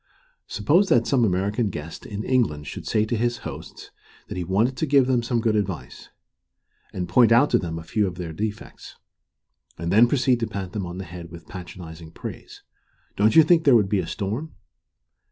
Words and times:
Suppose 0.47 0.89
that 0.89 1.05
some 1.05 1.23
American 1.23 1.69
guest 1.69 2.07
in 2.07 2.23
England 2.23 2.65
should 2.65 2.87
say 2.87 3.05
to 3.05 3.15
his 3.15 3.37
hosts 3.45 3.91
that 4.29 4.35
he 4.35 4.43
wanted 4.43 4.75
to 4.77 4.87
give 4.87 5.05
them 5.05 5.21
some 5.21 5.39
good 5.39 5.55
advice, 5.55 6.09
and 6.91 7.07
point 7.07 7.31
out 7.31 7.51
to 7.51 7.59
them 7.59 7.77
a 7.77 7.83
few 7.83 8.07
of 8.07 8.15
their 8.15 8.33
defects, 8.33 8.95
and 9.77 9.91
then 9.91 10.07
proceed 10.07 10.39
to 10.39 10.47
pat 10.47 10.71
them 10.71 10.87
on 10.87 10.97
the 10.97 11.05
head 11.05 11.29
with 11.29 11.47
patronizing 11.47 12.09
praise, 12.09 12.63
don't 13.15 13.35
you 13.35 13.43
think 13.43 13.63
there 13.63 13.75
would 13.75 13.89
be 13.89 13.99
a 13.99 14.07
storm? 14.07 14.55